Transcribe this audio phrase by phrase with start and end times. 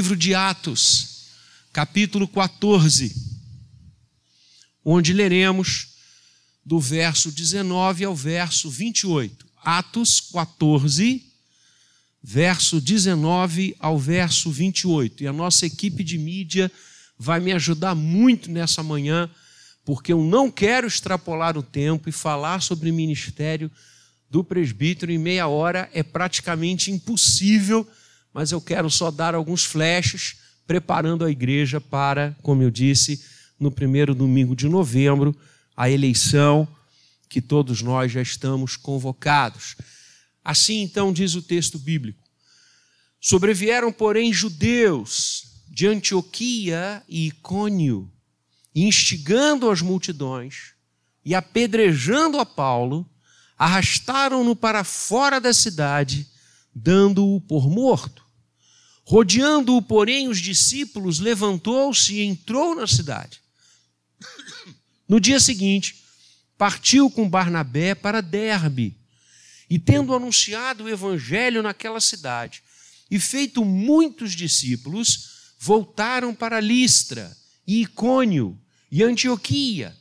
[0.00, 1.26] livro de Atos,
[1.74, 3.14] capítulo 14,
[4.82, 5.88] onde leremos
[6.64, 9.46] do verso 19 ao verso 28.
[9.62, 11.22] Atos 14,
[12.22, 15.24] verso 19 ao verso 28.
[15.24, 16.72] E a nossa equipe de mídia
[17.18, 19.30] vai me ajudar muito nessa manhã,
[19.84, 23.70] porque eu não quero extrapolar o tempo e falar sobre o ministério
[24.30, 27.86] do presbítero em meia hora é praticamente impossível
[28.32, 30.36] mas eu quero só dar alguns flashes,
[30.66, 33.24] preparando a igreja para, como eu disse,
[33.58, 35.36] no primeiro domingo de novembro,
[35.76, 36.66] a eleição
[37.28, 39.76] que todos nós já estamos convocados.
[40.44, 42.22] Assim então diz o texto bíblico:
[43.20, 48.10] Sobrevieram, porém, judeus de Antioquia e Icônio,
[48.74, 50.72] instigando as multidões
[51.24, 53.08] e apedrejando a Paulo,
[53.58, 56.30] arrastaram-no para fora da cidade
[56.74, 58.24] dando-o por morto.
[59.10, 63.40] Rodeando-o, porém, os discípulos, levantou-se e entrou na cidade.
[65.08, 65.96] No dia seguinte,
[66.56, 68.96] partiu com Barnabé para Derbe,
[69.68, 72.62] e tendo anunciado o evangelho naquela cidade,
[73.10, 78.56] e feito muitos discípulos, voltaram para Listra, e Icônio,
[78.92, 79.92] e Antioquia,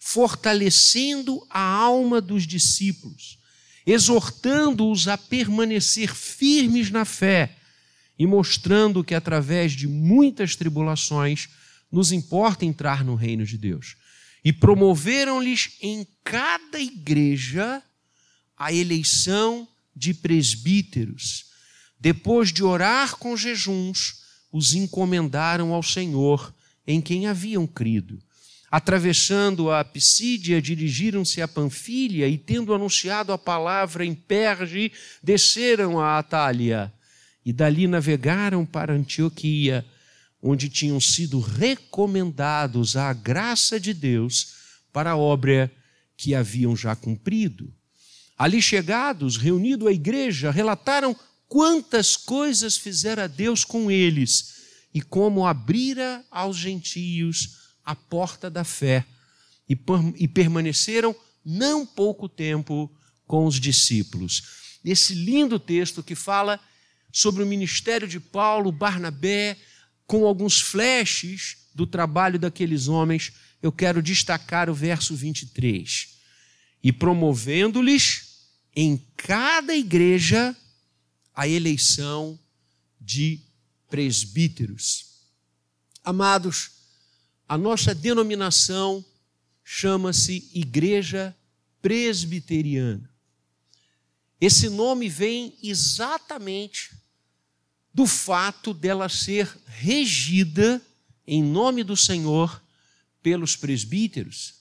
[0.00, 3.38] fortalecendo a alma dos discípulos
[3.86, 7.58] exortando-os a permanecer firmes na fé
[8.18, 11.48] e mostrando que através de muitas tribulações
[11.90, 13.96] nos importa entrar no reino de Deus.
[14.44, 17.82] E promoveram-lhes em cada igreja
[18.56, 21.46] a eleição de presbíteros.
[21.98, 26.54] Depois de orar com jejuns, os encomendaram ao Senhor,
[26.86, 28.22] em quem haviam crido
[28.74, 34.90] Atravessando a Pisídia, dirigiram-se a Panfilha e, tendo anunciado a palavra em Perge,
[35.22, 36.92] desceram a Atália
[37.44, 39.84] e dali navegaram para Antioquia,
[40.42, 44.54] onde tinham sido recomendados à graça de Deus
[44.92, 45.70] para a obra
[46.16, 47.72] que haviam já cumprido.
[48.36, 51.14] Ali chegados, reunido a igreja, relataram
[51.48, 54.54] quantas coisas fizera Deus com eles
[54.92, 59.04] e como abrira aos gentios a porta da fé
[59.68, 59.78] e,
[60.16, 62.90] e permaneceram não pouco tempo
[63.26, 64.42] com os discípulos.
[64.84, 66.60] Esse lindo texto que fala
[67.14, 69.56] sobre o ministério de Paulo, Barnabé,
[70.04, 73.32] com alguns flashes do trabalho daqueles homens,
[73.62, 76.18] eu quero destacar o verso 23.
[76.82, 80.56] E promovendo-lhes em cada igreja
[81.32, 82.36] a eleição
[83.00, 83.40] de
[83.88, 85.20] presbíteros.
[86.02, 86.72] Amados,
[87.48, 89.04] a nossa denominação
[89.62, 91.34] chama-se Igreja
[91.80, 93.08] Presbiteriana.
[94.40, 97.03] Esse nome vem exatamente
[97.94, 100.82] do fato dela ser regida
[101.26, 102.60] em nome do Senhor
[103.22, 104.54] pelos presbíteros.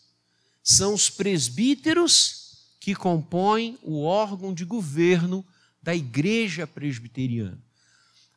[0.63, 2.43] São os presbíteros
[2.79, 5.43] que compõem o órgão de governo
[5.81, 7.57] da Igreja Presbiteriana.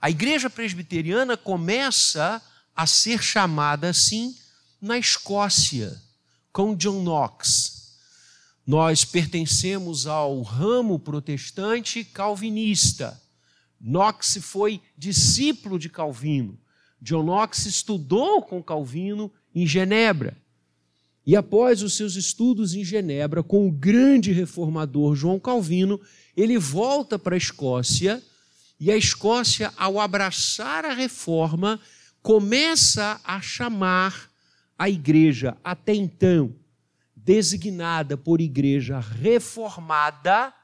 [0.01, 2.43] A Igreja Presbiteriana começa
[2.75, 4.37] a ser chamada assim
[4.81, 6.01] na Escócia,
[6.53, 7.97] com John Knox.
[8.67, 13.21] Nós pertencemos ao ramo protestante calvinista.
[13.81, 16.59] Knox foi discípulo de Calvino.
[17.01, 20.37] John Knox estudou com Calvino em Genebra.
[21.27, 26.01] E após os seus estudos em Genebra, com o grande reformador João Calvino,
[26.37, 28.23] ele volta para a Escócia,
[28.79, 31.81] e a Escócia, ao abraçar a reforma,
[32.23, 34.31] começa a chamar
[34.79, 36.55] a igreja, até então
[37.15, 40.55] designada por igreja reformada,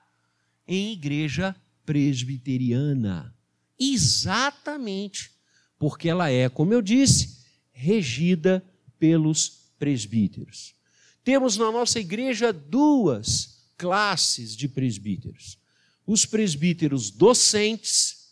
[0.68, 3.34] em igreja presbiteriana.
[3.78, 5.32] Exatamente
[5.78, 7.38] porque ela é, como eu disse,
[7.72, 8.64] regida
[8.98, 10.76] pelos presbíteros.
[11.24, 15.58] Temos na nossa igreja duas classes de presbíteros:
[16.06, 18.28] os presbíteros docentes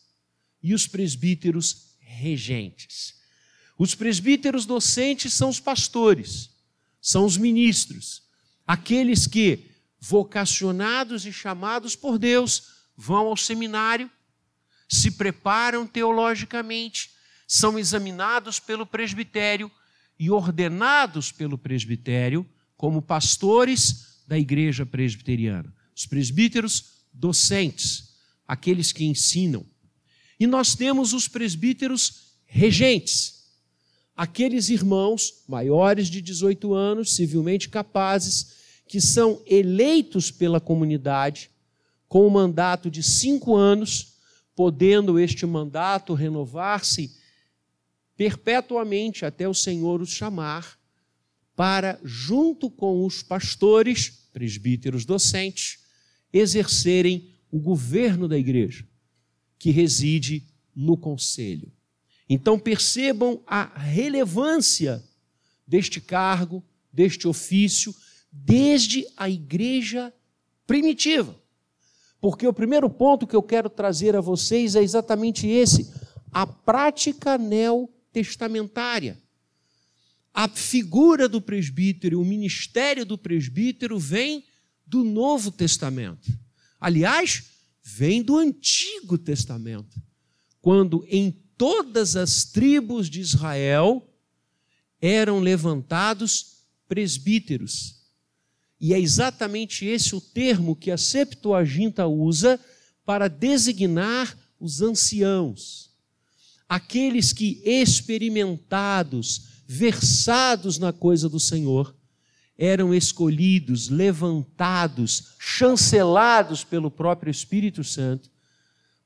[0.62, 3.14] e os presbíteros regentes.
[3.76, 6.50] Os presbíteros docentes são os pastores,
[7.00, 8.22] são os ministros,
[8.64, 14.10] aqueles que, vocacionados e chamados por Deus, vão ao seminário,
[14.86, 17.10] se preparam teologicamente,
[17.46, 19.70] são examinados pelo presbitério
[20.18, 25.74] e ordenados pelo presbitério como pastores da igreja presbiteriana.
[25.96, 28.10] Os presbíteros docentes,
[28.46, 29.64] aqueles que ensinam.
[30.38, 33.40] E nós temos os presbíteros regentes
[34.20, 38.52] aqueles irmãos maiores de 18 anos, civilmente capazes,
[38.86, 41.49] que são eleitos pela comunidade
[42.10, 44.16] com um mandato de cinco anos,
[44.56, 47.14] podendo este mandato renovar-se
[48.16, 50.76] perpetuamente até o Senhor os chamar
[51.54, 55.84] para, junto com os pastores, presbíteros docentes,
[56.32, 58.84] exercerem o governo da igreja,
[59.56, 61.70] que reside no conselho.
[62.28, 65.00] Então percebam a relevância
[65.64, 66.60] deste cargo,
[66.92, 67.94] deste ofício,
[68.32, 70.12] desde a igreja
[70.66, 71.39] primitiva.
[72.20, 75.90] Porque o primeiro ponto que eu quero trazer a vocês é exatamente esse:
[76.30, 79.18] a prática neotestamentária.
[80.32, 84.44] A figura do presbítero, o ministério do presbítero vem
[84.86, 86.30] do Novo Testamento.
[86.78, 87.44] Aliás,
[87.82, 90.00] vem do Antigo Testamento,
[90.60, 94.06] quando em todas as tribos de Israel
[95.00, 96.58] eram levantados
[96.88, 97.99] presbíteros.
[98.80, 102.58] E é exatamente esse o termo que a Septuaginta usa
[103.04, 105.90] para designar os anciãos,
[106.68, 111.94] aqueles que experimentados, versados na coisa do Senhor,
[112.56, 118.30] eram escolhidos, levantados, chancelados pelo próprio Espírito Santo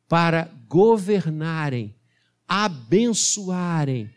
[0.08, 1.94] para governarem,
[2.48, 4.10] abençoarem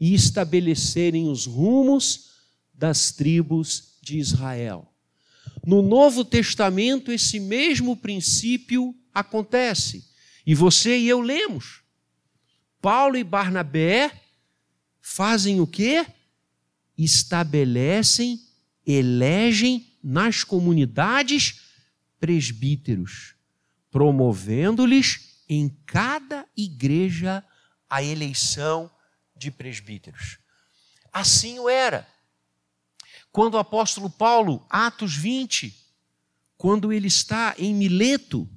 [0.00, 2.30] e estabelecerem os rumos
[2.74, 4.89] das tribos de Israel.
[5.66, 10.04] No Novo Testamento, esse mesmo princípio acontece.
[10.46, 11.82] E você e eu lemos.
[12.80, 14.10] Paulo e Barnabé
[15.00, 16.06] fazem o quê?
[16.96, 18.40] Estabelecem,
[18.86, 21.60] elegem nas comunidades
[22.18, 23.34] presbíteros,
[23.90, 27.44] promovendo-lhes em cada igreja
[27.88, 28.90] a eleição
[29.36, 30.38] de presbíteros.
[31.12, 32.06] Assim o era.
[33.32, 35.74] Quando o apóstolo Paulo, Atos 20,
[36.56, 38.48] quando ele está em Mileto,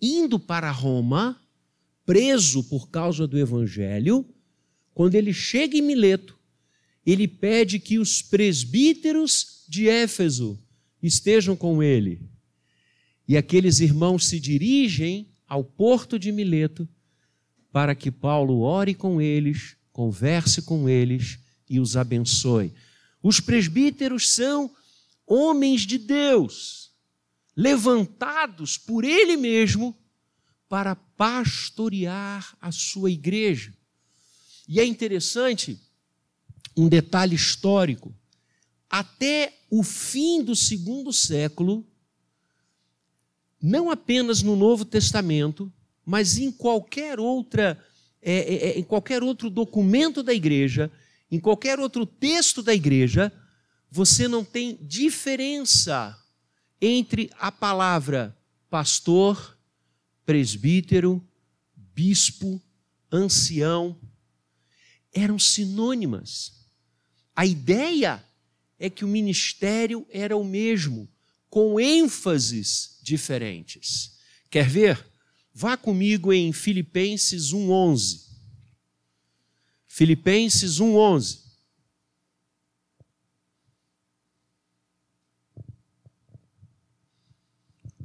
[0.00, 1.40] indo para Roma,
[2.04, 4.26] preso por causa do evangelho,
[4.92, 6.38] quando ele chega em Mileto,
[7.04, 10.58] ele pede que os presbíteros de Éfeso
[11.02, 12.20] estejam com ele.
[13.26, 16.88] E aqueles irmãos se dirigem ao porto de Mileto
[17.72, 21.38] para que Paulo ore com eles, converse com eles
[21.68, 22.72] e os abençoe.
[23.22, 24.74] Os presbíteros são
[25.26, 26.90] homens de Deus,
[27.56, 29.96] levantados por Ele mesmo
[30.68, 33.74] para pastorear a sua igreja.
[34.68, 35.78] E é interessante
[36.76, 38.14] um detalhe histórico.
[38.88, 41.86] Até o fim do segundo século,
[43.62, 45.72] não apenas no Novo Testamento,
[46.04, 47.78] mas em qualquer outra,
[48.22, 50.90] é, é, é em qualquer outro documento da igreja,
[51.30, 53.32] em qualquer outro texto da igreja,
[53.90, 56.16] você não tem diferença
[56.80, 58.36] entre a palavra
[58.68, 59.58] pastor,
[60.24, 61.22] presbítero,
[61.76, 62.62] bispo,
[63.10, 63.98] ancião.
[65.12, 66.52] Eram sinônimas.
[67.34, 68.24] A ideia
[68.78, 71.08] é que o ministério era o mesmo,
[71.48, 74.16] com ênfases diferentes.
[74.48, 75.04] Quer ver?
[75.52, 78.29] Vá comigo em Filipenses 1:11.
[79.92, 81.40] Filipenses 1:11.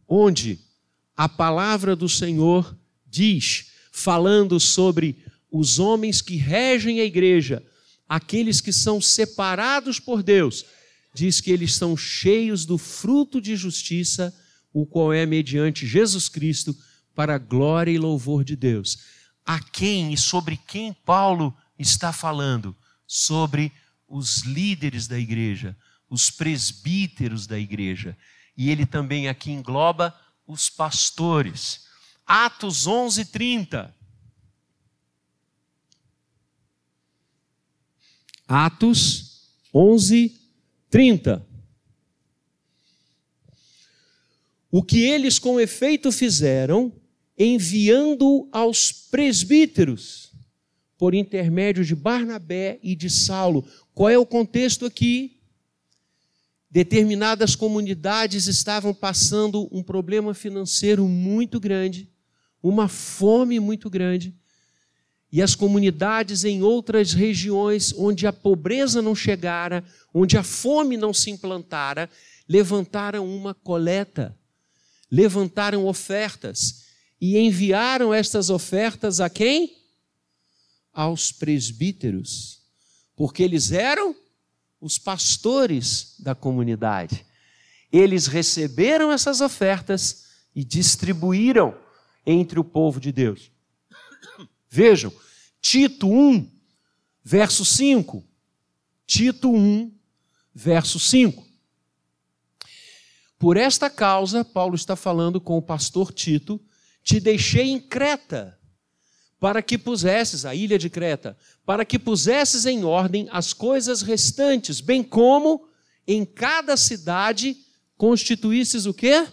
[0.08, 0.60] Onde
[1.16, 7.64] a palavra do Senhor diz, falando sobre os homens que regem a igreja,
[8.10, 10.66] aqueles que são separados por Deus,
[11.14, 14.36] diz que eles são cheios do fruto de justiça,
[14.74, 16.76] o qual é mediante Jesus Cristo,
[17.14, 18.98] para a glória e louvor de Deus.
[19.46, 23.72] A quem e sobre quem Paulo está falando sobre
[24.08, 25.76] os líderes da igreja,
[26.10, 28.18] os presbíteros da igreja.
[28.56, 30.18] E ele também aqui engloba
[30.48, 31.86] os pastores.
[32.26, 33.96] Atos 11, 30.
[38.48, 40.40] Atos 11,
[40.90, 41.46] 30.
[44.72, 46.94] O que eles com efeito fizeram,
[47.38, 50.25] enviando aos presbíteros,
[50.98, 53.66] por intermédio de Barnabé e de Saulo.
[53.94, 55.40] Qual é o contexto aqui?
[56.70, 62.10] Determinadas comunidades estavam passando um problema financeiro muito grande,
[62.62, 64.36] uma fome muito grande,
[65.32, 69.84] e as comunidades em outras regiões onde a pobreza não chegara,
[70.14, 72.10] onde a fome não se implantara,
[72.48, 74.38] levantaram uma coleta,
[75.12, 76.86] levantaram ofertas
[77.20, 79.85] e enviaram estas ofertas a quem?
[80.96, 82.62] Aos presbíteros,
[83.16, 84.16] porque eles eram
[84.82, 87.26] os pastores da comunidade.
[87.92, 90.26] Eles receberam essas ofertas
[90.56, 91.78] e distribuíram
[92.26, 93.52] entre o povo de Deus.
[94.70, 95.12] Vejam,
[95.62, 96.56] Tito 1
[97.26, 98.24] verso 5.
[99.08, 99.92] Tito 1,
[100.54, 101.44] verso 5.
[103.40, 106.62] Por esta causa, Paulo está falando com o pastor Tito,
[107.04, 108.58] te deixei em Creta,
[109.40, 114.80] para que pusesses, a ilha de Creta, para que pusesses em ordem as coisas restantes,
[114.80, 115.68] bem como
[116.08, 117.58] em cada cidade
[117.98, 119.28] constituísses o quê?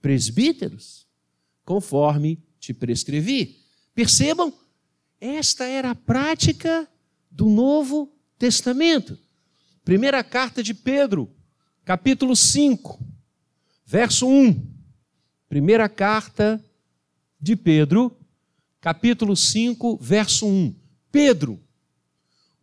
[0.00, 1.06] Presbíteros,
[1.64, 3.60] conforme te prescrevi.
[3.94, 4.52] Percebam,
[5.20, 6.88] esta era a prática
[7.30, 9.18] do Novo Testamento.
[9.84, 11.30] Primeira carta de Pedro,
[11.84, 12.98] capítulo 5,
[13.84, 14.72] verso 1.
[15.48, 16.64] Primeira carta
[17.40, 18.16] de Pedro,
[18.82, 20.74] capítulo 5, verso 1.
[21.12, 21.62] Pedro,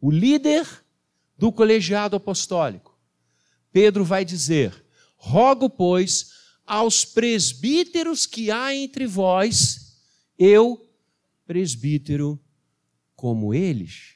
[0.01, 0.67] o líder
[1.37, 2.99] do colegiado apostólico.
[3.71, 4.85] Pedro vai dizer:
[5.15, 6.33] Rogo, pois,
[6.67, 9.97] aos presbíteros que há entre vós,
[10.37, 10.85] eu,
[11.47, 12.37] presbítero,
[13.15, 14.15] como eles.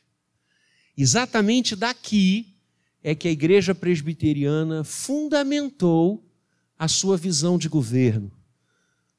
[0.98, 2.58] Exatamente daqui
[3.02, 6.30] é que a igreja presbiteriana fundamentou
[6.78, 8.32] a sua visão de governo.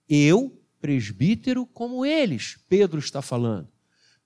[0.07, 3.67] Eu, presbítero, como eles, Pedro está falando.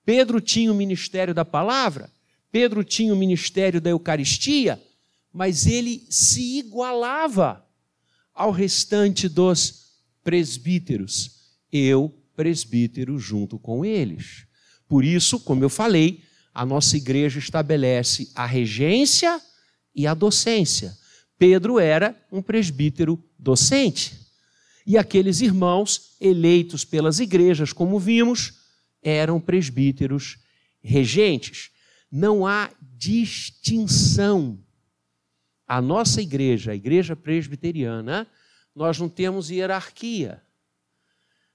[0.03, 2.11] Pedro tinha o ministério da palavra,
[2.51, 4.77] Pedro tinha o ministério da Eucaristia,
[5.31, 7.65] mas ele se igualava
[8.33, 11.31] ao restante dos presbíteros.
[11.71, 14.45] Eu, presbítero, junto com eles.
[14.85, 16.23] Por isso, como eu falei,
[16.53, 19.39] a nossa igreja estabelece a regência
[19.95, 20.93] e a docência.
[21.37, 24.28] Pedro era um presbítero docente.
[24.89, 28.55] E aqueles irmãos, eleitos pelas igrejas, como vimos,
[29.03, 30.39] eram presbíteros
[30.81, 31.69] regentes.
[32.11, 34.59] Não há distinção.
[35.67, 38.25] A nossa igreja, a igreja presbiteriana,
[38.73, 40.41] nós não temos hierarquia.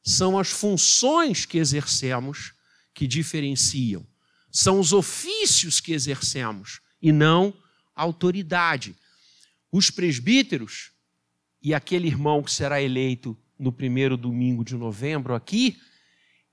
[0.01, 2.55] São as funções que exercemos
[2.95, 4.07] que diferenciam.
[4.49, 7.53] São os ofícios que exercemos e não
[7.97, 8.95] autoridade.
[9.73, 10.94] Os presbíteros
[11.65, 15.81] e aquele irmão que será eleito no primeiro domingo de novembro aqui,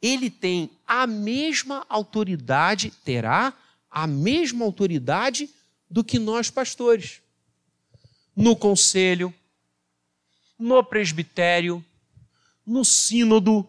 [0.02, 3.54] ele tem a mesma autoridade, terá
[3.90, 5.50] a mesma autoridade
[5.90, 7.22] do que nós pastores.
[8.34, 9.34] No conselho,
[10.58, 11.84] no presbitério,
[12.66, 13.68] no sínodo,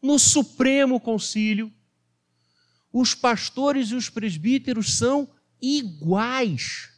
[0.00, 1.70] no supremo concílio,
[2.90, 5.28] os pastores e os presbíteros são
[5.60, 6.91] iguais.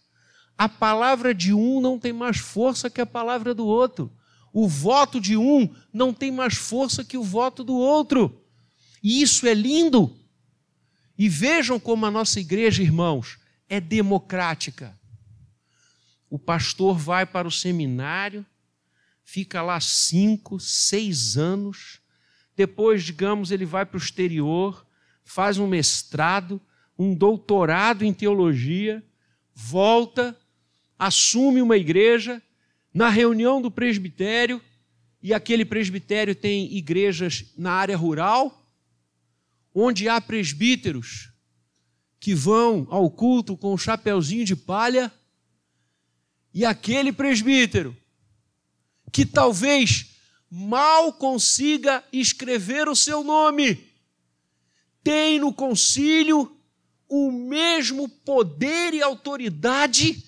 [0.56, 4.10] A palavra de um não tem mais força que a palavra do outro.
[4.52, 8.40] O voto de um não tem mais força que o voto do outro.
[9.02, 10.16] E isso é lindo.
[11.18, 14.96] E vejam como a nossa igreja, irmãos, é democrática.
[16.30, 18.46] O pastor vai para o seminário,
[19.24, 22.00] fica lá cinco, seis anos.
[22.56, 24.86] Depois, digamos, ele vai para o exterior,
[25.24, 26.60] faz um mestrado,
[26.96, 29.04] um doutorado em teologia,
[29.52, 30.36] volta
[30.98, 32.42] assume uma igreja
[32.92, 34.62] na reunião do presbitério,
[35.22, 38.66] e aquele presbitério tem igrejas na área rural,
[39.74, 41.30] onde há presbíteros
[42.20, 45.12] que vão ao culto com o um chapeuzinho de palha,
[46.52, 47.96] e aquele presbítero
[49.10, 50.14] que talvez
[50.48, 53.92] mal consiga escrever o seu nome,
[55.02, 56.56] tem no concílio
[57.08, 60.22] o mesmo poder e autoridade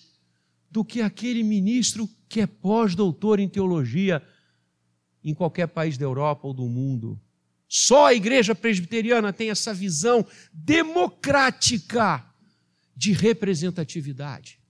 [0.70, 4.22] do que aquele ministro que é pós-doutor em teologia
[5.22, 7.20] em qualquer país da Europa ou do mundo.
[7.68, 12.24] Só a igreja presbiteriana tem essa visão democrática
[12.96, 14.60] de representatividade.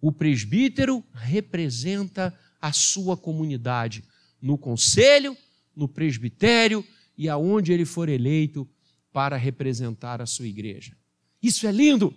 [0.00, 4.02] O presbítero representa a sua comunidade
[4.40, 5.36] no conselho,
[5.74, 6.84] no presbitério
[7.16, 8.68] e aonde ele for eleito
[9.12, 10.96] para representar a sua igreja.
[11.42, 12.14] Isso é lindo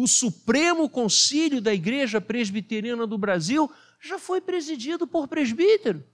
[0.00, 3.68] o Supremo Concílio da Igreja Presbiteriana do Brasil
[4.00, 6.04] já foi presidido por presbítero.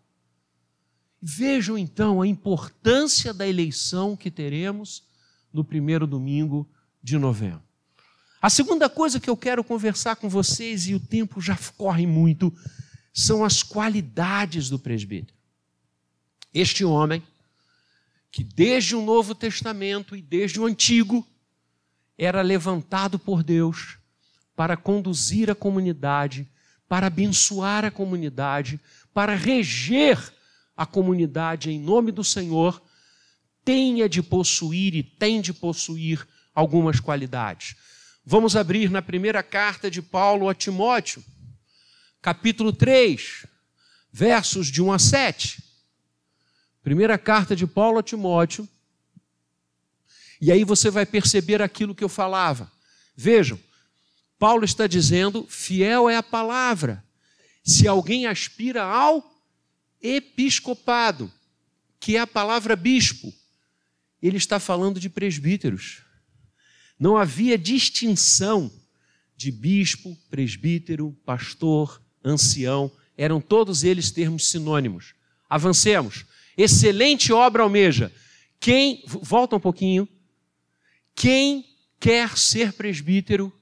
[1.20, 5.02] Vejam então a importância da eleição que teremos
[5.52, 6.66] no primeiro domingo
[7.02, 7.62] de novembro.
[8.40, 12.50] A segunda coisa que eu quero conversar com vocês, e o tempo já corre muito,
[13.12, 15.36] são as qualidades do presbítero.
[16.54, 17.22] Este homem,
[18.32, 21.26] que desde o Novo Testamento e desde o Antigo,
[22.16, 23.99] era levantado por Deus
[24.56, 26.49] para conduzir a comunidade,
[26.88, 28.80] para abençoar a comunidade,
[29.12, 30.18] para reger
[30.76, 32.83] a comunidade em nome do Senhor,
[33.64, 37.76] tenha de possuir e tem de possuir algumas qualidades.
[38.25, 41.23] Vamos abrir na primeira carta de Paulo a Timóteo,
[42.23, 43.47] capítulo 3,
[44.12, 45.62] versos de 1 a 7.
[46.83, 48.68] Primeira carta de Paulo a Timóteo,
[50.44, 52.70] E aí você vai perceber aquilo que eu falava.
[53.16, 53.58] Vejam,
[54.38, 57.02] Paulo está dizendo: fiel é a palavra.
[57.62, 59.24] Se alguém aspira ao
[60.02, 61.32] episcopado,
[61.98, 63.32] que é a palavra bispo,
[64.22, 66.02] ele está falando de presbíteros.
[67.00, 68.70] Não havia distinção
[69.34, 75.14] de bispo, presbítero, pastor, ancião, eram todos eles termos sinônimos.
[75.48, 76.26] Avancemos.
[76.54, 78.12] Excelente obra almeja.
[78.60, 80.06] Quem, volta um pouquinho.
[81.14, 81.64] Quem
[82.00, 83.52] quer ser presbítero,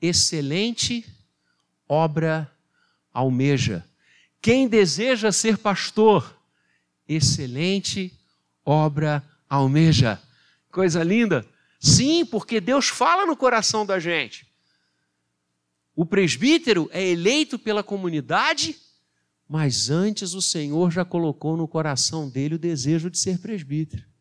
[0.00, 1.06] excelente
[1.88, 2.50] obra
[3.12, 3.84] almeja.
[4.40, 6.36] Quem deseja ser pastor,
[7.08, 8.12] excelente
[8.64, 10.20] obra almeja.
[10.70, 11.46] Coisa linda.
[11.78, 14.46] Sim, porque Deus fala no coração da gente.
[15.94, 18.76] O presbítero é eleito pela comunidade,
[19.48, 24.11] mas antes o Senhor já colocou no coração dele o desejo de ser presbítero.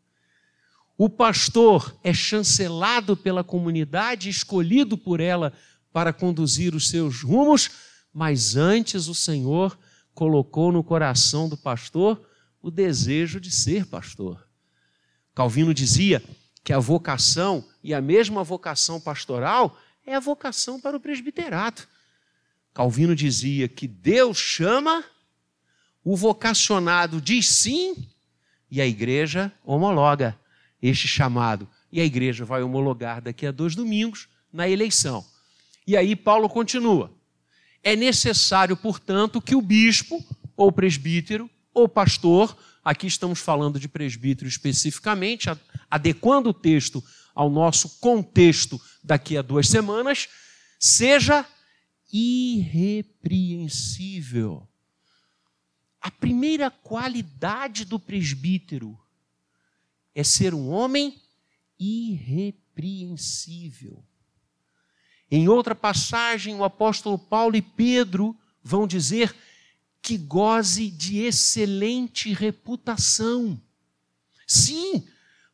[1.03, 5.51] O pastor é chancelado pela comunidade, escolhido por ela
[5.91, 7.71] para conduzir os seus rumos,
[8.13, 9.75] mas antes o Senhor
[10.13, 12.23] colocou no coração do pastor
[12.61, 14.47] o desejo de ser pastor.
[15.33, 16.23] Calvino dizia
[16.63, 21.87] que a vocação e a mesma vocação pastoral é a vocação para o presbiterato.
[22.75, 25.03] Calvino dizia que Deus chama,
[26.03, 28.07] o vocacionado diz sim
[28.69, 30.39] e a igreja homologa
[30.81, 31.69] este chamado.
[31.91, 35.23] E a igreja vai homologar daqui a dois domingos na eleição.
[35.85, 37.13] E aí Paulo continua.
[37.83, 40.23] É necessário, portanto, que o bispo,
[40.55, 45.49] ou presbítero, ou pastor, aqui estamos falando de presbítero especificamente,
[45.89, 50.27] adequando o texto ao nosso contexto daqui a duas semanas,
[50.79, 51.43] seja
[52.11, 54.67] irrepreensível.
[56.01, 58.99] A primeira qualidade do presbítero
[60.13, 61.19] é ser um homem
[61.79, 64.03] irrepreensível.
[65.29, 69.33] Em outra passagem, o apóstolo Paulo e Pedro vão dizer
[70.01, 73.61] que goze de excelente reputação.
[74.45, 75.07] Sim,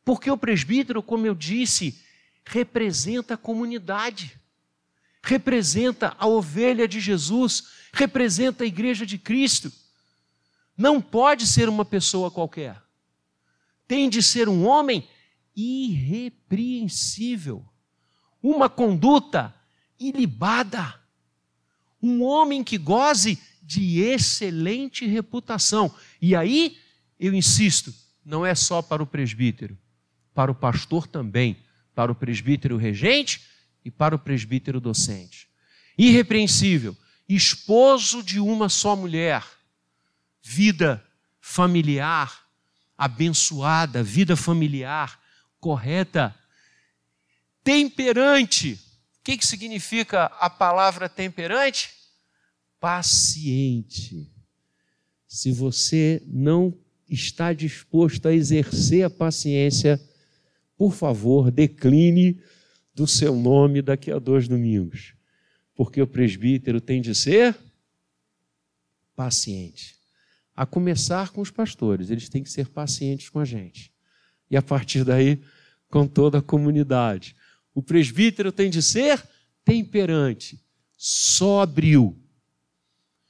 [0.03, 2.01] porque o presbítero, como eu disse,
[2.45, 4.39] representa a comunidade,
[5.21, 9.71] representa a ovelha de Jesus, representa a igreja de Cristo.
[10.75, 12.81] Não pode ser uma pessoa qualquer.
[13.87, 15.07] Tem de ser um homem
[15.55, 17.65] irrepreensível,
[18.43, 19.55] uma conduta
[19.99, 20.99] ilibada,
[22.01, 25.93] um homem que goze de excelente reputação.
[26.21, 26.77] E aí,
[27.19, 29.77] eu insisto, não é só para o presbítero,
[30.33, 31.57] para o pastor também,
[31.95, 33.41] para o presbítero regente
[33.83, 35.47] e para o presbítero docente.
[35.97, 36.95] Irrepreensível,
[37.27, 39.43] esposo de uma só mulher,
[40.43, 41.03] vida
[41.41, 42.46] familiar
[42.97, 45.19] abençoada, vida familiar
[45.59, 46.35] correta,
[47.63, 48.79] temperante
[49.27, 51.89] que, que significa a palavra temperante?
[52.79, 54.31] Paciente.
[55.27, 56.73] Se você não
[57.09, 59.99] está disposto a exercer a paciência,
[60.77, 62.41] por favor, decline
[62.95, 65.13] do seu nome daqui a dois domingos.
[65.75, 67.53] Porque o presbítero tem de ser
[69.13, 69.96] paciente.
[70.57, 73.93] A começar com os pastores, eles têm que ser pacientes com a gente.
[74.49, 75.39] E a partir daí,
[75.87, 77.35] com toda a comunidade.
[77.75, 79.23] O presbítero tem de ser
[79.63, 80.59] temperante,
[80.97, 82.17] sóbrio.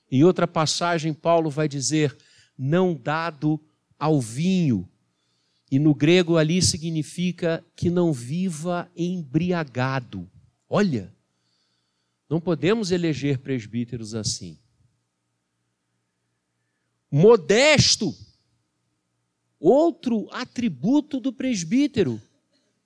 [0.10, 2.16] Em outra passagem, Paulo vai dizer:
[2.58, 3.60] não dado
[4.00, 4.88] ao vinho.
[5.70, 10.32] E no grego ali significa que não viva embriagado.
[10.70, 11.14] Olha,
[12.30, 14.58] não podemos eleger presbíteros assim.
[17.12, 18.16] Modesto,
[19.60, 22.22] outro atributo do presbítero,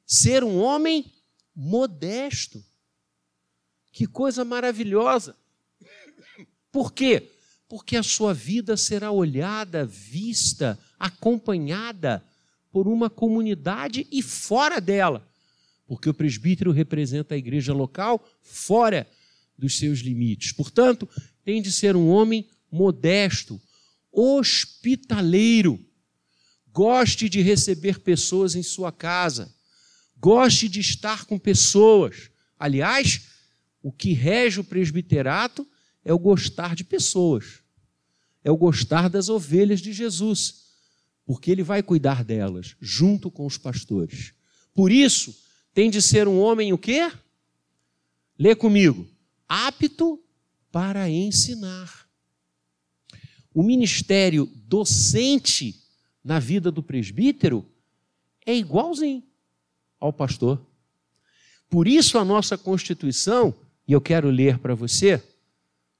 [0.05, 1.11] ser um homem
[1.55, 2.63] modesto.
[3.91, 5.35] Que coisa maravilhosa.
[6.71, 7.29] Por quê?
[7.67, 12.23] Porque a sua vida será olhada, vista, acompanhada
[12.71, 15.27] por uma comunidade e fora dela.
[15.85, 19.07] Porque o presbítero representa a igreja local fora
[19.57, 20.53] dos seus limites.
[20.53, 21.07] Portanto,
[21.43, 23.61] tem de ser um homem modesto,
[24.11, 25.79] hospitaleiro,
[26.71, 29.53] goste de receber pessoas em sua casa
[30.21, 32.29] goste de estar com pessoas.
[32.57, 33.27] Aliás,
[33.81, 35.67] o que rege o presbiterato
[36.05, 37.59] é o gostar de pessoas,
[38.43, 40.61] é o gostar das ovelhas de Jesus,
[41.25, 44.33] porque ele vai cuidar delas junto com os pastores.
[44.73, 45.35] Por isso,
[45.73, 47.11] tem de ser um homem o quê?
[48.37, 49.07] Lê comigo.
[49.47, 50.23] Apto
[50.71, 52.00] para ensinar.
[53.53, 55.75] O ministério docente
[56.23, 57.65] na vida do presbítero
[58.45, 59.23] é igualzinho
[59.99, 60.65] ao pastor.
[61.69, 63.53] Por isso a nossa Constituição,
[63.87, 65.21] e eu quero ler para você,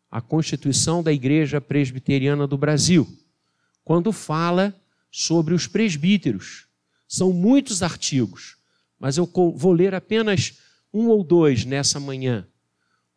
[0.10, 3.08] a Constituição da Igreja Presbiteriana do Brasil,
[3.84, 4.76] quando fala
[5.10, 6.68] sobre os presbíteros.
[7.08, 8.58] São muitos artigos,
[8.98, 10.58] mas eu vou ler apenas
[10.94, 12.48] um ou dois nessa manhã.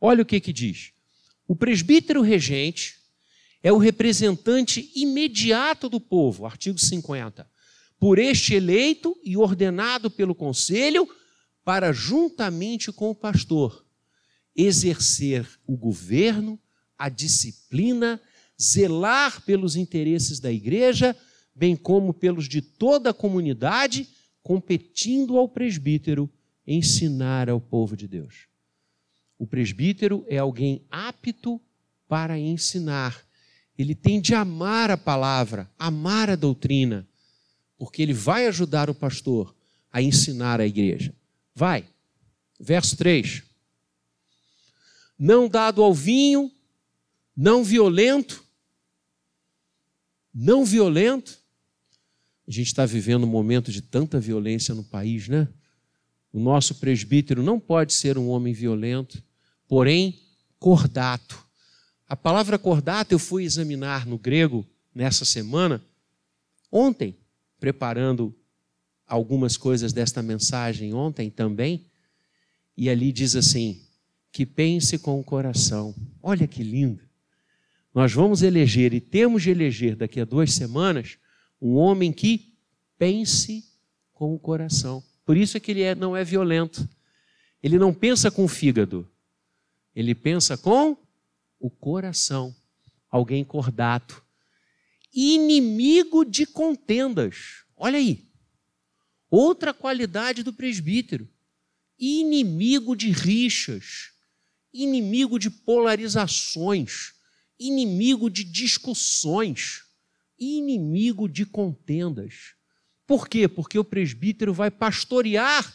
[0.01, 0.93] Olha o que, que diz.
[1.47, 2.99] O presbítero regente
[3.65, 7.51] é o representante imediato do povo, artigo 50,
[7.99, 11.09] por este eleito e ordenado pelo conselho
[11.65, 13.87] para, juntamente com o pastor,
[14.55, 16.61] exercer o governo,
[16.99, 18.21] a disciplina,
[18.61, 21.17] zelar pelos interesses da igreja,
[21.55, 24.07] bem como pelos de toda a comunidade,
[24.43, 26.31] competindo ao presbítero
[26.67, 28.47] ensinar ao povo de Deus.
[29.39, 31.59] O presbítero é alguém apto
[32.07, 33.24] para ensinar.
[33.77, 37.07] Ele tem de amar a palavra, amar a doutrina,
[37.77, 39.55] porque ele vai ajudar o pastor
[39.93, 41.15] a ensinar a igreja.
[41.55, 41.85] Vai.
[42.59, 43.43] Verso 3.
[45.19, 46.51] Não dado ao vinho,
[47.37, 48.45] não violento,
[50.33, 51.39] não violento.
[52.47, 55.49] A gente está vivendo um momento de tanta violência no país, né?
[56.33, 59.23] O nosso presbítero não pode ser um homem violento,
[59.69, 60.21] porém
[60.59, 61.44] cordato.
[62.15, 65.83] A palavra cordato eu fui examinar no grego nessa semana,
[66.71, 67.17] ontem,
[67.59, 68.33] preparando
[69.05, 71.87] algumas coisas desta mensagem ontem também,
[72.77, 73.83] e ali diz assim:
[74.31, 75.93] que pense com o coração.
[76.23, 77.03] Olha que lindo.
[77.93, 81.19] Nós vamos eleger e temos de eleger daqui a duas semanas
[81.61, 82.55] um homem que
[82.97, 83.65] pense
[84.13, 85.03] com o coração.
[85.27, 86.89] Por isso é que ele é, não é violento.
[87.61, 89.05] Ele não pensa com o fígado.
[89.97, 90.97] Ele pensa com
[91.65, 92.55] o coração.
[93.11, 94.23] Alguém cordato.
[95.15, 97.65] Inimigo de contendas.
[97.75, 98.29] Olha aí.
[99.31, 101.27] Outra qualidade do presbítero.
[101.99, 104.11] Inimigo de rixas.
[104.75, 107.15] Inimigo de polarizações.
[107.59, 109.85] Inimigo de discussões.
[110.39, 112.53] Inimigo de contendas.
[113.07, 113.49] Por quê?
[113.49, 115.75] Porque o presbítero vai pastorear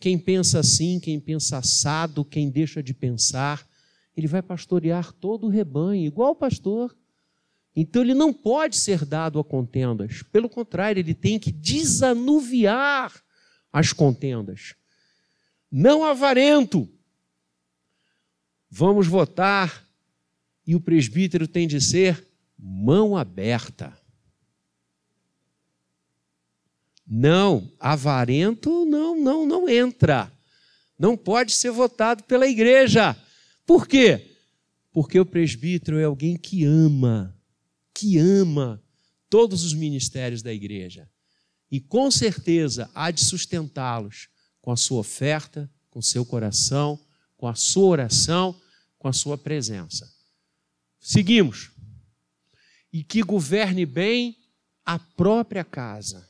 [0.00, 3.67] quem pensa assim, quem pensa assado, quem deixa de pensar.
[4.18, 6.92] Ele vai pastorear todo o rebanho, igual o pastor.
[7.76, 10.24] Então ele não pode ser dado a contendas.
[10.24, 13.14] Pelo contrário, ele tem que desanuviar
[13.72, 14.74] as contendas.
[15.70, 16.88] Não avarento.
[18.68, 19.86] Vamos votar
[20.66, 22.26] e o presbítero tem de ser
[22.58, 23.96] mão aberta.
[27.06, 30.32] Não, avarento não, não, não entra.
[30.98, 33.16] Não pode ser votado pela igreja.
[33.68, 34.34] Por quê?
[34.90, 37.38] Porque o presbítero é alguém que ama,
[37.92, 38.82] que ama
[39.28, 41.06] todos os ministérios da igreja.
[41.70, 44.30] E com certeza há de sustentá-los
[44.62, 46.98] com a sua oferta, com seu coração,
[47.36, 48.58] com a sua oração,
[48.98, 50.10] com a sua presença.
[50.98, 51.70] Seguimos.
[52.90, 54.34] E que governe bem
[54.82, 56.26] a própria casa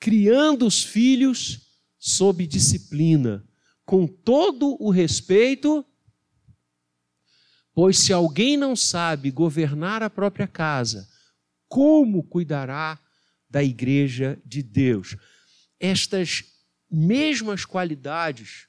[0.00, 1.60] criando os filhos
[1.98, 3.42] sob disciplina,
[3.84, 5.82] com todo o respeito,
[7.74, 11.08] pois se alguém não sabe governar a própria casa,
[11.68, 12.98] como cuidará
[13.50, 15.16] da igreja de Deus?
[15.80, 16.44] Estas
[16.88, 18.68] mesmas qualidades,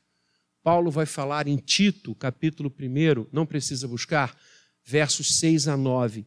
[0.63, 4.36] Paulo vai falar em Tito, capítulo 1, não precisa buscar,
[4.84, 6.26] versos 6 a 9,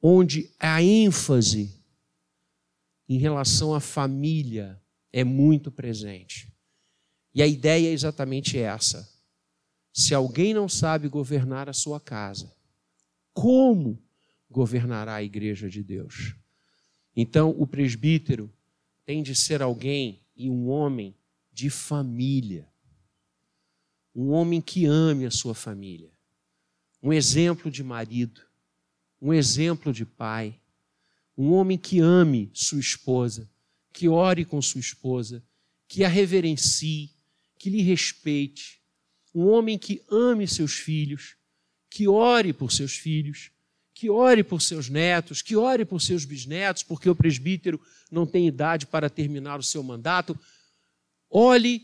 [0.00, 1.78] onde a ênfase
[3.06, 4.80] em relação à família
[5.12, 6.52] é muito presente.
[7.34, 9.17] E a ideia é exatamente essa.
[9.98, 12.54] Se alguém não sabe governar a sua casa,
[13.32, 14.00] como
[14.50, 16.36] governará a igreja de Deus?
[17.16, 18.52] Então, o presbítero
[19.04, 21.16] tem de ser alguém e um homem
[21.52, 22.68] de família.
[24.14, 26.12] Um homem que ame a sua família.
[27.02, 28.42] Um exemplo de marido.
[29.20, 30.60] Um exemplo de pai
[31.38, 33.48] um homem que ame sua esposa,
[33.92, 35.40] que ore com sua esposa,
[35.86, 37.12] que a reverencie,
[37.56, 38.77] que lhe respeite.
[39.34, 41.36] Um homem que ame seus filhos,
[41.90, 43.50] que ore por seus filhos,
[43.94, 48.46] que ore por seus netos, que ore por seus bisnetos, porque o presbítero não tem
[48.46, 50.38] idade para terminar o seu mandato.
[51.28, 51.82] Olhe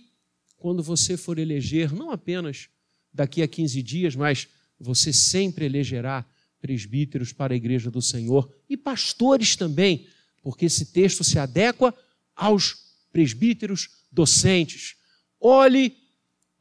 [0.57, 2.69] quando você for eleger, não apenas
[3.13, 6.25] daqui a 15 dias, mas você sempre elegerá
[6.61, 10.07] presbíteros para a igreja do Senhor e pastores também,
[10.43, 11.95] porque esse texto se adequa
[12.35, 12.77] aos
[13.13, 14.97] presbíteros docentes.
[15.41, 15.97] Olhe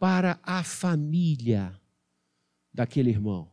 [0.03, 1.73] para a família
[2.73, 3.49] daquele irmão,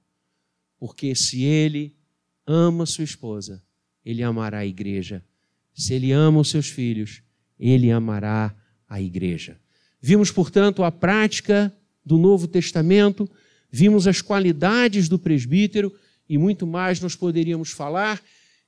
[0.81, 1.97] porque se ele
[2.45, 3.63] ama sua esposa,
[4.05, 5.25] ele amará a igreja.
[5.73, 7.23] Se ele ama os seus filhos,
[7.57, 8.53] ele amará
[8.89, 9.61] a igreja.
[10.01, 11.73] Vimos, portanto, a prática
[12.05, 13.31] do Novo Testamento,
[13.71, 15.97] vimos as qualidades do presbítero
[16.29, 18.21] e muito mais nós poderíamos falar.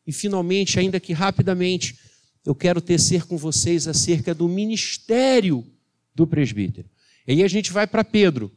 [0.07, 1.99] E, finalmente, ainda que rapidamente,
[2.47, 5.66] eu quero tecer com vocês acerca do ministério
[6.14, 6.91] do presbítero.
[7.26, 8.50] E aí a gente vai para Pedro,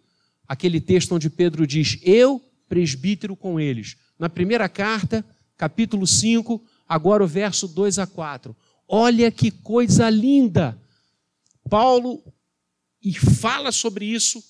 [0.48, 3.98] aquele texto onde Pedro diz: Eu, presbítero com eles.
[4.18, 5.24] Na primeira carta,
[5.58, 8.56] capítulo 5, agora o verso 2 a 4.
[8.88, 10.80] Olha que coisa linda!
[11.70, 12.24] Paulo
[13.02, 14.44] e fala sobre isso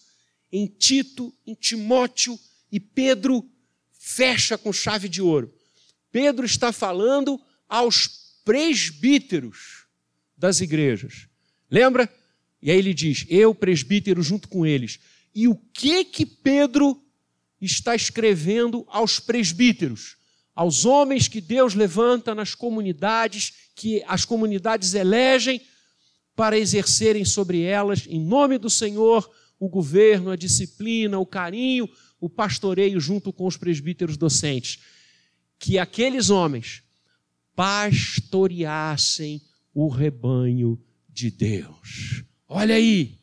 [0.52, 2.40] em Tito, em Timóteo,
[2.72, 3.46] e Pedro
[3.92, 5.54] fecha com chave de ouro.
[6.12, 9.86] Pedro está falando aos presbíteros
[10.38, 11.28] das igrejas.
[11.70, 12.10] Lembra?
[12.62, 15.00] E aí ele diz: Eu, presbítero, junto com eles.
[15.34, 17.02] E o que que Pedro
[17.62, 20.18] está escrevendo aos presbíteros?
[20.56, 25.62] Aos homens que Deus levanta nas comunidades, que as comunidades elegem
[26.36, 31.90] para exercerem sobre elas, em nome do Senhor, o governo, a disciplina, o carinho,
[32.20, 34.80] o pastoreio junto com os presbíteros docentes.
[35.58, 36.84] Que aqueles homens
[37.56, 39.42] pastoreassem
[39.74, 42.24] o rebanho de Deus.
[42.48, 43.20] Olha aí,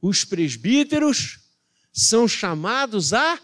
[0.00, 1.40] os presbíteros
[1.92, 3.40] são chamados a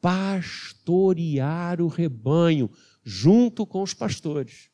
[0.00, 2.70] pastorear o rebanho
[3.04, 4.70] junto com os pastores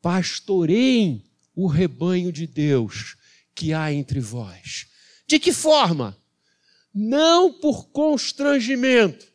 [0.00, 1.24] pastoreiem
[1.54, 3.16] o rebanho de Deus
[3.54, 4.86] que há entre vós.
[5.26, 6.16] De que forma?
[6.92, 9.30] Não por constrangimento.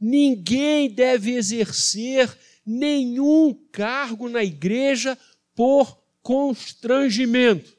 [0.00, 5.18] Ninguém deve exercer nenhum cargo na igreja
[5.58, 7.76] por constrangimento.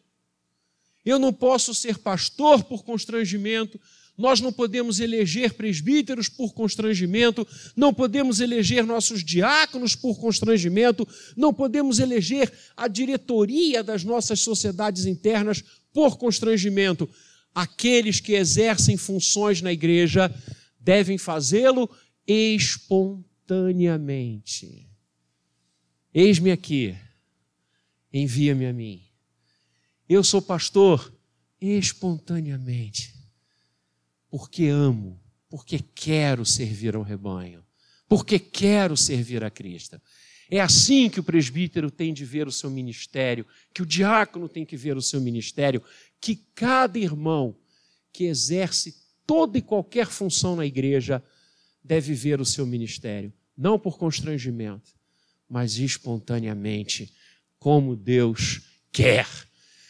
[1.05, 3.79] Eu não posso ser pastor por constrangimento,
[4.17, 11.53] nós não podemos eleger presbíteros por constrangimento, não podemos eleger nossos diáconos por constrangimento, não
[11.53, 15.63] podemos eleger a diretoria das nossas sociedades internas
[15.93, 17.09] por constrangimento.
[17.55, 20.29] Aqueles que exercem funções na igreja
[20.77, 21.89] devem fazê-lo
[22.27, 24.85] espontaneamente.
[26.13, 26.93] Eis-me aqui,
[28.11, 29.03] envia-me a mim.
[30.07, 31.13] Eu sou pastor
[31.61, 33.13] espontaneamente
[34.29, 35.19] porque amo,
[35.49, 37.65] porque quero servir ao rebanho,
[38.07, 39.99] porque quero servir a Cristo.
[40.49, 44.65] É assim que o presbítero tem de ver o seu ministério, que o diácono tem
[44.65, 45.83] que ver o seu ministério,
[46.19, 47.55] que cada irmão
[48.11, 48.95] que exerce
[49.25, 51.23] toda e qualquer função na igreja
[51.83, 54.91] deve ver o seu ministério, não por constrangimento,
[55.47, 57.13] mas espontaneamente,
[57.59, 59.27] como Deus quer,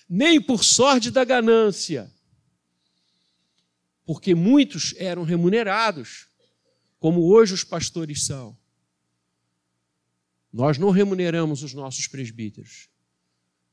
[0.10, 2.12] nem por sorte da ganância
[4.10, 6.30] porque muitos eram remunerados,
[6.98, 8.58] como hoje os pastores são.
[10.52, 12.90] Nós não remuneramos os nossos presbíteros.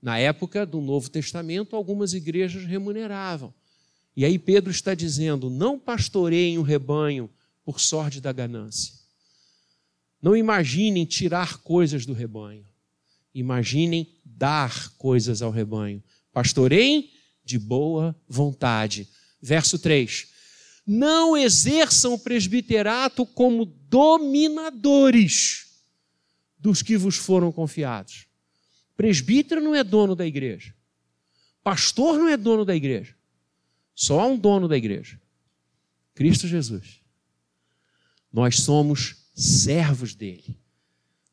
[0.02, 3.54] Na época do Novo Testamento, algumas igrejas remuneravam.
[4.14, 7.30] E aí Pedro está dizendo: não pastoreiem o rebanho
[7.64, 8.92] por sorte da ganância.
[10.20, 12.66] Não imaginem tirar coisas do rebanho.
[13.38, 16.03] Imaginem dar coisas ao rebanho.
[16.33, 17.11] Pastoreiem
[17.44, 19.09] de boa vontade
[19.40, 20.29] Verso 3:
[20.85, 25.66] Não exerçam o presbiterato como dominadores
[26.59, 28.27] dos que vos foram confiados.
[28.96, 30.75] Presbítero não é dono da igreja.
[31.62, 33.14] Pastor não é dono da igreja.
[33.94, 35.20] Só há um dono da igreja:
[36.14, 37.01] Cristo Jesus.
[38.33, 40.59] Nós somos servos dele.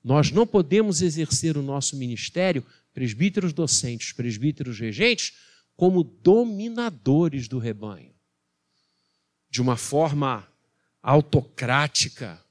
[0.03, 5.33] Nós não podemos exercer o nosso ministério, presbíteros docentes, presbíteros regentes,
[5.75, 8.13] como dominadores do rebanho,
[9.49, 10.47] de uma forma
[11.01, 12.43] autocrática,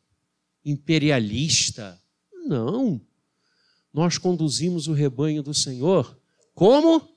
[0.64, 2.00] imperialista.
[2.46, 3.00] Não.
[3.92, 6.18] Nós conduzimos o rebanho do Senhor
[6.54, 7.08] como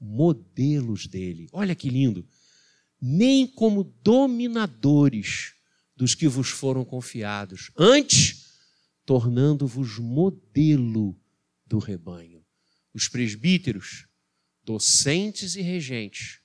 [0.00, 1.48] modelos dele.
[1.52, 2.26] Olha que lindo.
[3.00, 5.54] Nem como dominadores
[5.96, 8.49] dos que vos foram confiados, antes
[9.04, 11.16] tornando-vos modelo
[11.66, 12.44] do rebanho.
[12.92, 14.08] Os presbíteros
[14.70, 16.40] docentes e regentes,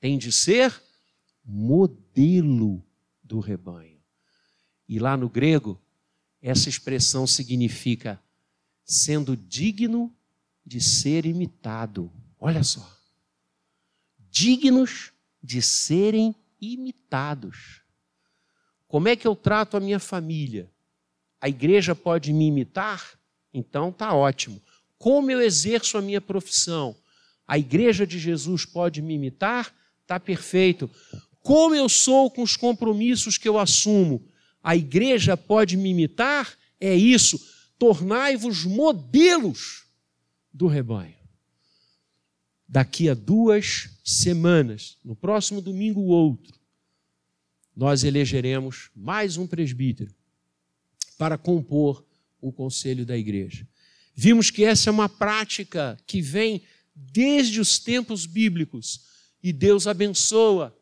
[0.00, 0.82] têm de ser
[1.44, 2.84] modelo
[3.22, 4.00] do rebanho.
[4.88, 5.80] E lá no grego,
[6.40, 8.20] essa expressão significa
[8.84, 10.14] sendo digno
[10.64, 12.12] de ser imitado.
[12.38, 12.96] Olha só.
[14.30, 17.82] Dignos de serem imitados.
[18.86, 20.68] Como é que eu trato a minha família?
[21.40, 23.18] A igreja pode me imitar?
[23.52, 24.60] Então tá ótimo.
[24.98, 26.96] Como eu exerço a minha profissão?
[27.48, 30.88] a igreja de Jesus pode me imitar, está perfeito.
[31.40, 34.22] Como eu sou com os compromissos que eu assumo,
[34.62, 37.40] a igreja pode me imitar, é isso.
[37.78, 39.86] Tornai-vos modelos
[40.52, 41.16] do rebanho.
[42.70, 46.54] daqui a duas semanas, no próximo domingo ou outro,
[47.74, 50.14] nós elegeremos mais um presbítero
[51.18, 52.04] para compor
[52.40, 53.66] o conselho da igreja.
[54.14, 56.62] Vimos que essa é uma prática que vem
[56.94, 59.02] desde os tempos bíblicos
[59.42, 60.76] e Deus abençoa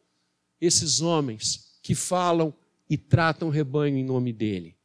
[0.61, 2.55] esses homens que falam
[2.89, 4.77] e tratam o rebanho em nome dele.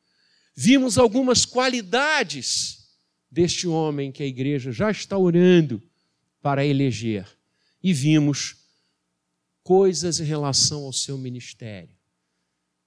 [0.55, 2.89] Vimos algumas qualidades
[3.29, 5.81] deste homem que a igreja já está orando
[6.41, 7.25] para eleger
[7.81, 8.57] e vimos
[9.63, 11.95] coisas em relação ao seu ministério.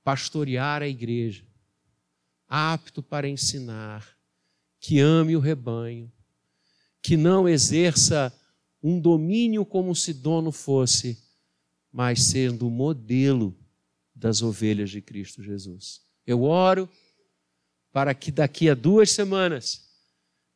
[0.03, 1.45] Pastorear a igreja,
[2.49, 4.17] apto para ensinar,
[4.81, 6.13] que ame o rebanho,
[7.03, 8.33] que não exerça
[8.83, 11.19] um domínio como se dono fosse,
[11.91, 13.57] mas sendo o modelo
[14.15, 16.03] das ovelhas de Cristo Jesus.
[16.27, 16.89] Eu oro
[17.93, 19.89] para que daqui a duas semanas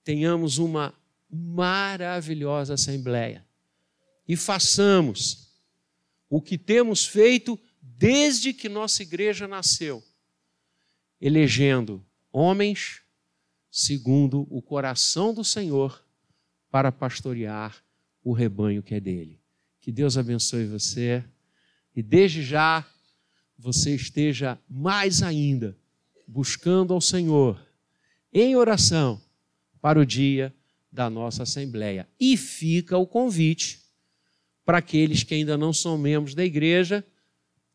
[0.04, 0.94] tenhamos uma
[1.30, 3.46] maravilhosa assembleia
[4.26, 5.48] e façamos
[6.28, 10.02] o que temos feito desde que nossa igreja nasceu,
[11.20, 13.02] elegendo homens
[13.70, 16.04] segundo o coração do Senhor
[16.70, 17.82] para pastorear
[18.22, 19.40] o rebanho que é dele.
[19.80, 21.24] Que Deus abençoe você
[21.94, 22.86] e desde já
[23.58, 25.76] você esteja mais ainda
[26.26, 27.60] buscando ao Senhor
[28.32, 29.20] em oração
[29.80, 30.54] para o dia
[30.92, 32.08] da nossa Assembleia.
[32.20, 33.80] E fica o convite
[34.64, 37.04] para aqueles que ainda não são membros da igreja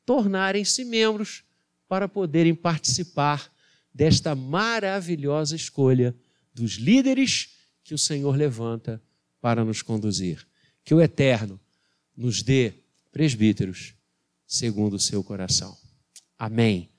[0.06, 1.44] tornarem-se membros
[1.88, 3.52] para poderem participar
[3.94, 6.16] desta maravilhosa escolha
[6.54, 7.50] dos líderes
[7.84, 9.02] que o Senhor levanta
[9.42, 10.48] para nos conduzir.
[10.84, 11.60] Que o Eterno
[12.16, 12.74] nos dê
[13.12, 13.94] presbíteros
[14.46, 15.78] segundo o seu coração.
[16.38, 16.90] Amém.